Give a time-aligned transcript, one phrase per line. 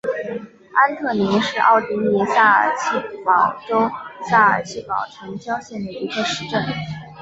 [0.73, 3.87] 安特灵是奥地利萨尔茨堡州
[4.27, 6.59] 萨尔茨堡城郊县的一个市镇。